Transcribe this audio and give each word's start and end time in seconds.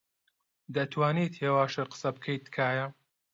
دەتوانیت 0.75 1.33
هێواشتر 1.43 1.85
قسە 1.91 2.09
بکەیت، 2.15 2.41
تکایە؟ 2.47 2.85